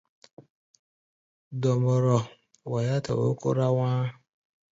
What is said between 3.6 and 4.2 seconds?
wá̧á̧.